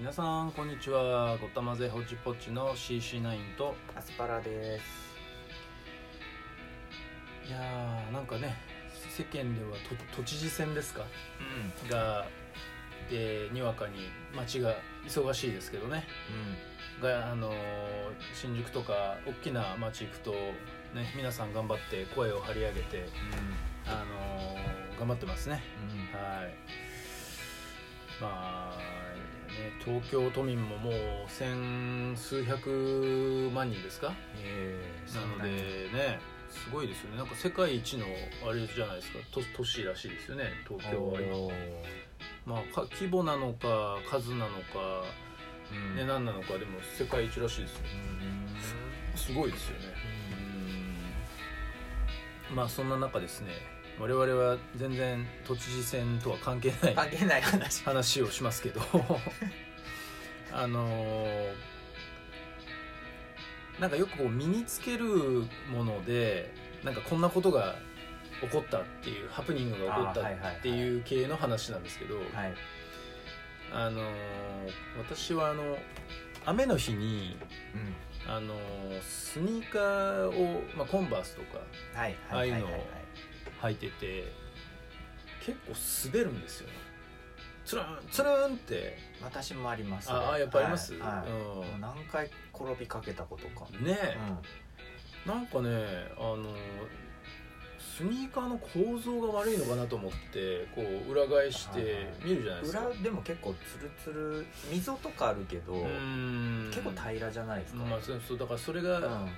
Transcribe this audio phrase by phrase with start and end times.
[0.00, 1.36] 皆さんこんにちは。
[1.38, 5.10] ごったまぜほちぽちの CC9 とアスパラです。
[7.46, 8.56] いやーなんかね
[9.14, 11.04] 世間ではと都知事選ですか？
[11.90, 12.26] が
[13.10, 14.74] でにわかに街が
[15.06, 16.04] 忙しいですけどね。
[17.02, 17.54] があのー
[18.34, 23.06] 新宿とか大きな街行くとね皆さん頑張って声を張り上げて
[23.86, 25.62] あのー頑張ってますね。
[26.12, 26.54] はい
[28.20, 28.78] まあ
[29.48, 30.94] ね東京都民ももう
[31.28, 34.12] 千数百万人ですか？
[34.42, 35.50] ええなので
[35.92, 36.18] ね
[36.50, 37.16] すごいですよね。
[37.16, 38.06] なんか世界一の
[38.48, 39.18] あれじゃないですか？
[39.32, 41.20] 都都市らしいですよね東京は。
[41.20, 41.52] 今
[42.46, 45.04] まあか規模なのか数なのか、
[45.96, 47.78] ね、何なのかでも世界一らしいですよ。
[49.14, 49.86] すごいですよね。
[52.50, 52.56] うん。
[52.56, 53.52] まあそんな中ですね
[53.98, 57.84] 我々は全然都知事選とは関係ない関係ない話。
[57.84, 58.80] 話をしますけど。
[60.52, 61.54] あのー
[63.78, 65.06] なんかよくこう身につける
[65.72, 66.52] もので
[66.84, 67.76] なんかこんなことが
[68.42, 72.26] 起こったっていうハプニングが起こったっていう系の話なんですけど、はい。
[73.72, 74.14] あのー
[74.98, 75.78] 私はあの
[76.44, 77.38] 雨の日に
[77.74, 77.94] うん。
[78.30, 81.60] あのースニーカーを、まあ、コンバースとか
[81.98, 82.80] はいああいうのはいはい。
[82.80, 82.99] はい
[83.62, 84.32] 履いてて
[85.44, 86.68] 結構滑るんですよ。
[87.64, 88.98] つるんつるんって。
[89.22, 91.30] 私もありますああやっぱあります、はいはい。
[91.30, 91.38] うん。
[91.38, 93.66] もう何回転びかけたことか。
[93.78, 94.18] ねえ、
[95.26, 95.68] うなんかね
[96.16, 96.54] あの
[97.78, 102.80] スニーカーの構造が悪いのかなと思ってこう裏返して見るじゃないですか。
[102.80, 105.74] ん裏でも結構ツルツル溝とかあるけど
[106.70, 107.84] 結構平らじゃないですか。
[107.84, 109.28] まあそうそうだからそれが、うん。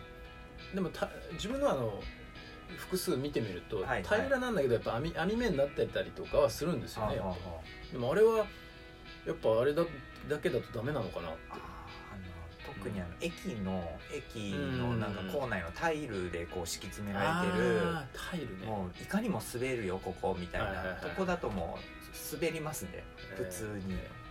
[0.75, 2.01] でもた自分のあの
[2.77, 7.21] 複数見てみると、平らなんだけどやっぱ網網目になってたりとかはするんですよね。
[7.93, 8.47] でもあれは
[9.27, 9.83] やっぱあれだ
[10.29, 11.39] だけだとダメなのかなって。
[11.51, 11.55] あ
[12.13, 17.81] あの特にあの駅の駅のなんか構内のタイルでこう敷き詰められてる
[18.31, 18.67] タイルね。
[18.67, 20.69] もういかにも滑るよここみたいな。
[20.69, 23.05] いとこだともう滑りますね。
[23.37, 23.95] 普通に。
[23.95, 24.22] えー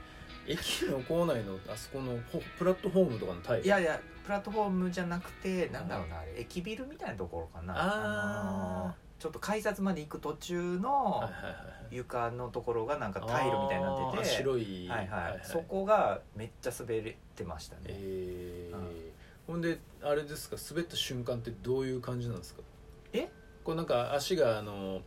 [0.47, 7.73] 駅の構内のあそこのホプラットフォームとかのタイルいやいやプラットフォームじゃなくてなんだろうなあれ駅ビルみたいなところかな。
[7.77, 8.87] あー。
[8.89, 11.29] のちょっと改札まで行く途中はいのはいは
[11.91, 11.95] い。
[11.95, 14.87] 床のところがなんかタイルみたいになってて白い。
[14.87, 15.39] はいはい。
[15.43, 17.81] そこがめっちゃ滑ってましたね。
[17.89, 18.75] えー。
[18.75, 18.87] うん。
[19.47, 22.61] ほんであれですか滑った瞬間ってどういう感じなんですか？
[23.13, 23.29] え？
[23.63, 25.01] こうなんか足があの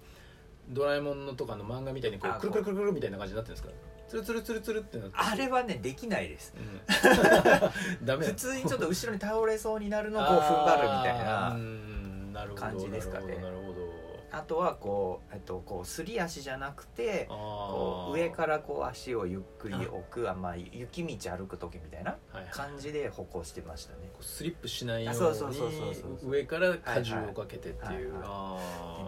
[0.68, 3.74] ドラえもんのとかの漫画みたいにこうあくるくるくるくるみたいな感じになってるんですか？
[4.09, 5.15] つるつるつるつるってなって。
[5.16, 6.54] あれはねできないです。
[6.56, 8.04] うん。
[8.06, 8.26] ダメ。
[8.26, 13.37] 普通にちょっと後ろに倒れそうになるのをこう踏ん張るみたいなんな感じですかね。
[13.37, 14.04] なるほど
[14.34, 20.34] あとはこう、えっと、こうすり足じゃなくてこう上からこう足をゆっくり置くあ。
[20.34, 22.16] まあ雪道歩く時みたいな
[22.50, 24.10] 感じで歩行してましたね。
[24.20, 28.14] スリップしないように上から荷重をかけてっていう。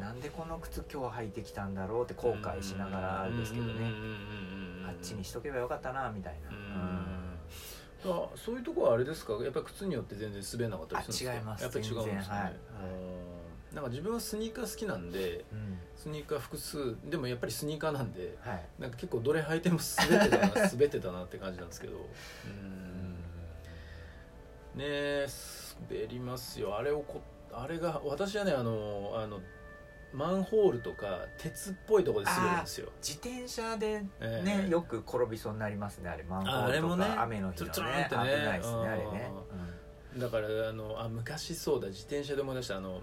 [0.01, 3.73] なんでこの靴今日履いてきたんだろうって後悔しながらですけどね
[4.97, 6.51] っちにしとけばよかったなみたいな。
[6.51, 6.57] うん。
[8.05, 9.33] あそういうところはあれですか？
[9.35, 11.31] やっぱり靴によって全然滑らなかったりするんですか？
[11.31, 11.63] あ違います。
[11.63, 12.57] やっぱり違うんですね、はい。
[13.71, 13.77] うん。
[13.77, 15.79] なんか自分はスニーカー好きなんでうん。
[15.97, 16.97] スニーカー複数。
[17.11, 18.65] でもやっぱりスニーカーなんではい。
[18.79, 21.95] なんか結構どれ履いても滑ってたな滑ってたなって感じなんですけど。
[21.95, 23.15] うん。
[24.77, 25.27] ねえ
[25.91, 26.77] 滑りますよ。
[26.77, 29.41] あれをこあれが私はねあのあの
[30.17, 32.89] マンホールとか鉄っぽいところで滑るんですよ。
[33.03, 36.23] 自転車でえね、えよく転びそうになりますねあれ。
[36.25, 39.31] マンホールとか雨の日のつるつるんね危ってねないですねあれね。
[40.17, 42.97] だからあのあ昔そうだ自転車で思い出したあのうん。
[42.97, 43.03] うん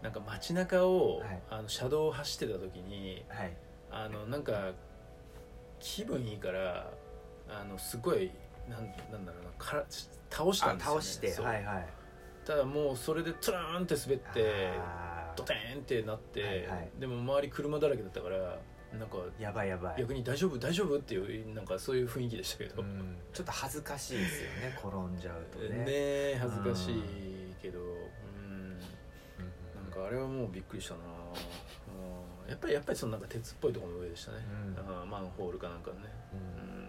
[0.00, 1.42] なんか街中を、はい。
[1.50, 3.56] あの車道を走ってた時にはい。
[3.90, 4.72] あのなんか
[5.80, 6.90] 気分いいから
[7.48, 8.30] あのすごい
[8.68, 8.80] なん
[9.10, 9.84] なんだろうなから
[10.30, 11.86] 倒したあんですよ、ね、倒してはいはい。
[12.44, 14.70] ただもうそれでトゥラーンって滑って
[15.38, 16.90] ドテーンってなって、はいはい。
[16.98, 18.58] でも周り車だらけだったから
[18.98, 19.96] なんかやばいやばい。
[19.98, 23.16] 逆に大丈夫大丈夫っていうなんかそういう雰囲気でしたけど、うん。
[23.32, 25.68] ちょっと恥ずかしいですよね 転んじゃうとね。
[25.68, 27.02] ねえ恥ずかしい
[27.60, 27.82] けどう
[28.40, 28.78] ん。
[28.78, 28.80] なん
[29.92, 31.00] かあれはもうびっくりしたな。
[31.00, 32.50] うん。
[32.50, 34.38] やっぱりやっぱりそのなんか鉄っぽいところの上でしたね、
[34.76, 35.10] うん。
[35.10, 35.96] マンホールかなんかね。
[36.32, 36.38] うん。
[36.38, 36.88] うん。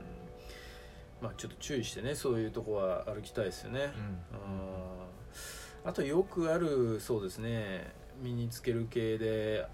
[1.22, 3.92] まあちょっと注意してねそういうとこは歩きたいですよね、
[4.31, 5.90] うん。
[5.90, 9.66] あとよくあるそうですね身につける系で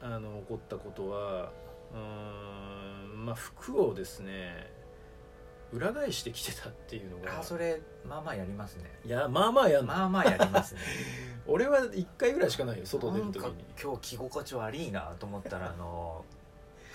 [0.00, 1.52] あの起こったことは
[1.92, 4.72] うーんまあ服をですね
[5.72, 8.84] 裏返してきてたっていうのがあそれまあまあやりますね。
[9.04, 10.80] いやまあまあやまあまあやりますね。
[11.48, 13.64] 俺は1回ぐらいしかないよ外出る時に。
[13.82, 16.24] 今日着心地悪いなと思ったらあの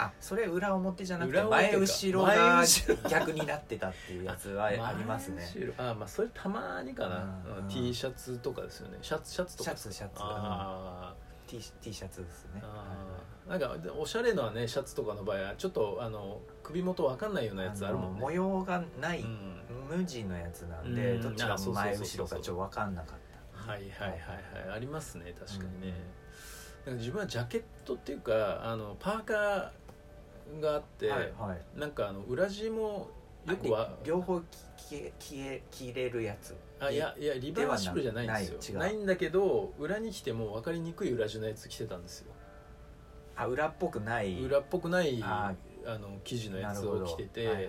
[0.01, 1.72] あそれ裏表じゃなくて裏表か。
[1.72, 3.10] 前後ろ前が後ろ。
[3.10, 5.44] 逆になってたっていうやつはありますね。
[5.56, 5.90] 前後ろ。
[5.90, 7.63] あまあそれたまにかな、うん。
[7.63, 8.98] うん T シャツとかですよね。
[9.01, 11.13] シャツシャツとかシャツシャツあ
[11.48, 12.62] T, T シャツですね。
[12.63, 12.66] ー。
[12.66, 18.19] あーなんかおしゃれなねシャツとかの場合はちょっとあの首元わかんないようなやつあるもんね。
[18.19, 19.62] の模様がない、うん。
[19.98, 21.22] 無地のやつなんで、うん。
[21.22, 23.19] どっちが前後ろかちょっと分かんなかっ
[23.56, 23.72] た。
[23.72, 24.19] はいはいはい
[24.69, 24.75] はい。
[24.75, 25.94] ありますね確かにね、
[26.86, 29.69] なんか自分はジャケットっていうかあのパーカー
[30.62, 31.80] があって、はいはい。
[31.80, 33.10] なんかあの裏地も
[33.48, 34.46] よくはあ両方着
[34.78, 36.56] 着着え着れるやつ。
[36.80, 38.80] あいやいやリバーシブルじゃないんですよ。
[38.80, 42.31] ないんだけど裏に着ても分かりにくい裏地のやつ着てたんですよ。
[43.36, 44.40] あ裏っぽくない。
[44.40, 45.54] 裏っぽくないあ
[45.86, 47.68] あの生地のやつを着てて、はいはい。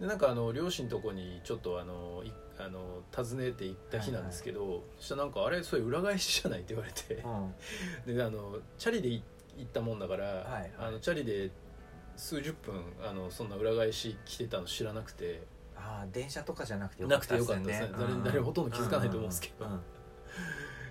[0.00, 7.22] でなんかあの両親のとこにちょっとあのいあの訪ねて行った日なんですけど、そしたらなんかあれそれ裏返しじゃないって言われて。
[8.06, 8.14] うん。
[8.16, 9.22] であのチャリでい
[9.58, 10.70] 行ったもんだから、はい。
[10.78, 11.50] あのチャリで
[12.16, 15.42] 数十分あのそんな裏返し着てたの知らなくて。
[15.78, 17.90] あー電車とかじゃなくてよなくてよかったですね。
[17.98, 18.24] 誰うん。
[18.24, 19.66] 誰もほとんど気づかないと思うんですけど。
[19.66, 19.80] うんうん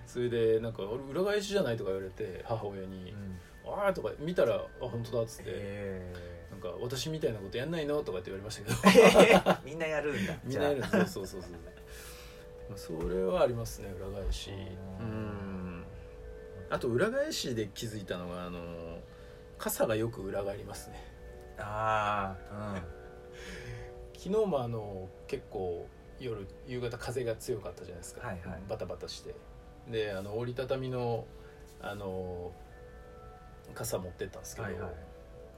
[0.06, 3.12] それでなんか「俺裏返しじゃない?」とか言われて母親に。
[3.12, 5.45] うん「ああ」とか見たら「あ本当だ」っつって。
[5.48, 6.13] へ
[6.51, 8.01] なんか私みたいなことやんないの？
[8.04, 9.51] とかって言われましたけど。
[9.51, 11.51] ーみんなやるんだ みんなやるんですそうそうそうそう。
[12.69, 14.51] まあそれはありますね裏返し。
[14.51, 14.54] う
[15.04, 15.80] うん。
[15.80, 15.83] ん
[16.69, 19.00] あと裏返しで気づいたのがあの
[19.57, 21.14] 傘がよく裏返りますね
[21.57, 22.81] ああ
[24.13, 25.88] 昨日もあの結構
[26.19, 28.62] 夜夕方風が強かったじゃないですか、はいはい。
[28.68, 29.36] バタバタして。
[29.90, 31.25] であの折りたたみの
[31.81, 32.52] あの
[33.74, 34.92] 傘持ってったんですけど、はいはい。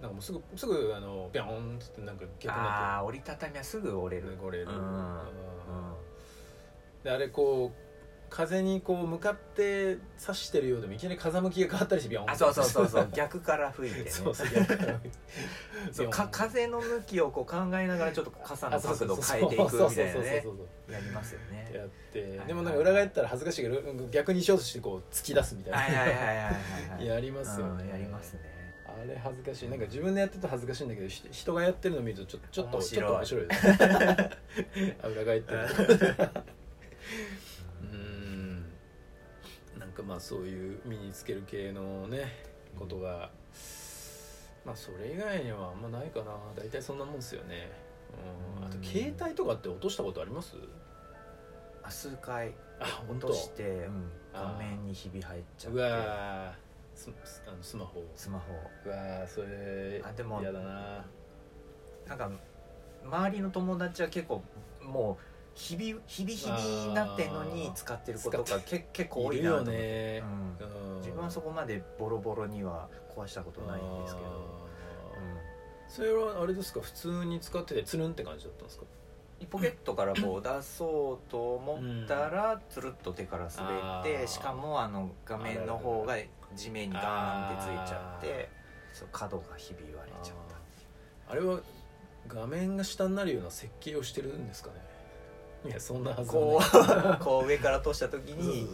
[0.02, 4.30] なんかもうすぐすぐあのビョーンっつってなんか逆になああ折りたたみはすぐ折れる。
[4.30, 4.74] ってこれる、うん。
[4.74, 5.24] うん。
[7.04, 7.87] であれこう
[8.30, 13.10] 風にこう向かって差してるようでもいきなり風向きが変わったりしてビョンあそうそうそうそう。
[13.16, 14.10] 逆から吹いてね。
[14.10, 15.00] そうそう逆から
[15.92, 20.46] そうか風の向きをこう考えながらちょっと傘の角度変えていくみたいなね
[20.90, 21.72] やりますよね。
[21.74, 28.58] やって、でもなんか裏返ったら恥ずかしいけど逆にしようとしてこう突き出すみたいな、はいはいはいはいはい やりますよね、うんやりますね。
[28.86, 29.70] あれ恥ずかしい。
[29.70, 34.96] なんか自分でやってると恥ずかしいんだけどひ人がやってるの見るとちょちょっと面白いちょっと面白いですね。
[35.04, 35.68] あ裏返ってる
[40.08, 42.34] まあそういう身につける系のね
[42.80, 43.30] ことが
[44.66, 46.32] まあそれ以外にはあんまないかな。
[46.56, 47.72] 大体そんなもんですよね。
[48.60, 48.66] うん。
[48.66, 48.84] あとうん。
[48.84, 50.56] 携帯とかって落としたことあります？
[51.84, 52.54] あ数回。
[52.80, 53.28] あ本当？
[53.28, 54.10] 落として、うん。
[54.34, 56.52] 画面にひび入っちゃっうてわー。
[56.96, 58.54] ススあのスマホスマホ
[58.86, 61.06] うわーそれあでも嫌だな。
[62.08, 62.32] なんか
[63.06, 64.42] 周りの友達は結構
[64.82, 65.24] もう
[65.58, 69.72] ひびひびひびになってんのに使ってることがけ結構多いなと思って。
[69.72, 70.24] ね。
[70.60, 70.94] うん。
[70.94, 70.98] うん。
[71.00, 75.92] 自分はそこまでボロボロには壊したことないんですけど、あー。
[75.92, 76.82] それはあれですか？
[76.82, 78.84] 普通に使っててつるんって感じだったんですか？
[78.84, 78.86] う
[79.44, 86.18] んポケットからこう出そうと思ったらつるっと手から滑ってしかもあの画面の方が
[86.56, 88.50] 地面にガーンってついちゃっあて
[88.94, 90.36] そう角がひび割れちゃっ
[91.30, 91.60] あれは
[92.28, 94.76] 画面が下になるような設計をしてるんですかね？
[95.66, 98.68] いやそんなはたずこはう こう上から落とした時ないに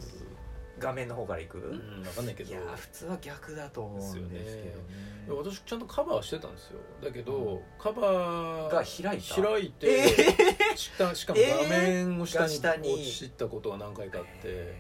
[0.80, 2.50] 画面の方から行く、うん分かんないけど。
[2.50, 5.44] いやー普通は逆だと思うんですけどね。
[5.46, 6.80] 私ちゃんとカバーしてたんですよ。
[7.02, 7.62] だけど、うん。
[7.80, 9.42] カバーが開いた。
[9.42, 12.94] 開いて、え下しかも画面を下が下にに。
[12.96, 14.76] 落ちたことが何回かあって、へ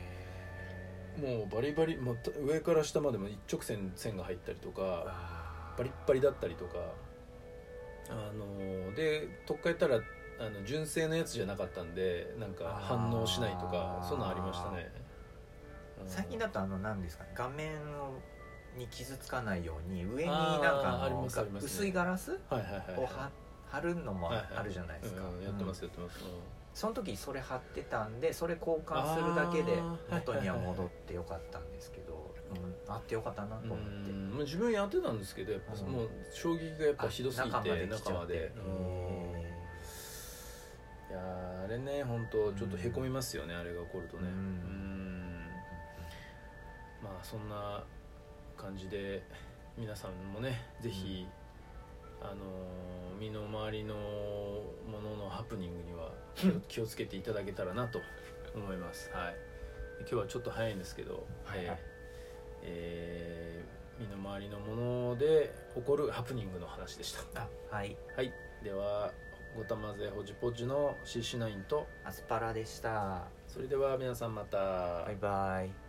[1.18, 4.74] もうバリバリ、まあ、上から下までも一直線線が入ったりとー。
[4.74, 6.80] かバリッバリだったりとか。
[8.10, 10.02] あのでとっかえたら
[10.40, 14.92] あの純正のやつじゃなかったんでなんか反応しないとかそんなんありましたね。
[16.02, 16.10] うん。
[16.10, 17.72] 最近だとあの何ですかね画面
[18.78, 23.30] に傷つかないように上になんかあのあね薄いガラスはいはいはいをは
[23.70, 24.46] 貼るのもはいはい。
[24.58, 26.20] あるじゃないですか、うんやってますやってます、
[26.74, 33.78] その時それ貼ってたんでそれ交換するだけで元には戻ってよかったんですけど、うん、あってよかったなとう思っ
[34.38, 35.92] て、自分やってたんですけどやっぱうん。
[35.92, 38.52] もう衝撃がやっぱひどすぎてあ中まで中まで
[41.74, 44.24] れね本当ちょっとへこみますよね、あれが起こるとね。
[44.24, 44.30] うん。
[44.30, 45.48] うん。
[47.04, 47.84] まあそんな
[48.58, 49.24] 感じで
[49.78, 51.28] 皆さんもねぜひ、
[52.22, 52.36] あのー
[53.20, 56.12] 身の回りのもののハプニングには
[56.68, 58.02] 気をつけていただけたらなと
[58.54, 59.10] 思います。
[59.14, 59.36] はい。
[60.00, 61.80] 今日はちょっと早いんですけど、はいはい。
[62.64, 64.76] えー身の回りのも
[65.12, 67.44] ので起こるハプニングの話でした。
[67.44, 67.96] あはい。
[68.16, 68.34] はい。
[68.64, 69.14] では
[69.56, 71.88] ごたまぜほじぽじの CC9 と。
[72.04, 73.28] アスパラでした。
[73.48, 74.58] それでは皆さんまた。
[75.06, 75.83] バイバイ